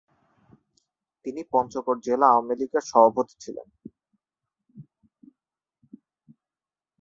[1.25, 3.67] তিনি পঞ্চগড় জেলা আওয়ামীলীগের সভাপতি ছিলেন।